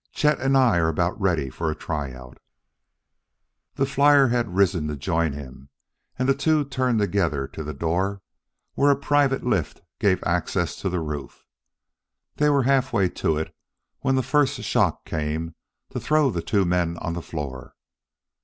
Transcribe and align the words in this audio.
Chet 0.13 0.39
and 0.39 0.57
I 0.57 0.79
are 0.79 0.87
about 0.87 1.21
ready 1.21 1.51
for 1.51 1.69
a 1.69 1.75
try 1.75 2.11
out." 2.11 2.39
The 3.75 3.85
flyer 3.85 4.29
had 4.29 4.55
risen 4.55 4.87
to 4.87 4.95
join 4.95 5.33
him, 5.33 5.69
and 6.17 6.27
the 6.27 6.33
two 6.33 6.65
turned 6.65 6.97
together 6.97 7.47
to 7.49 7.63
the 7.63 7.75
door 7.75 8.23
where 8.73 8.89
a 8.89 8.95
private 8.95 9.43
lift 9.43 9.81
gave 9.99 10.23
access 10.23 10.75
to 10.77 10.89
the 10.89 10.99
roof. 11.01 11.45
They 12.37 12.49
were 12.49 12.63
halfway 12.63 13.09
to 13.09 13.37
it 13.37 13.55
when 13.99 14.15
the 14.15 14.23
first 14.23 14.63
shock 14.63 15.05
came 15.05 15.53
to 15.91 15.99
throw 15.99 16.31
the 16.31 16.41
two 16.41 16.65
men 16.65 16.97
on 16.97 17.13
the 17.13 17.21
floor. 17.21 17.75